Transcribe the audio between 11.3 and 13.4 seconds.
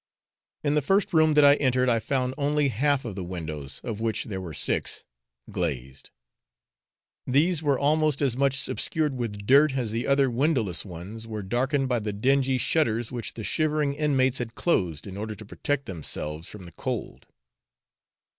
darkened by the dingy shutters which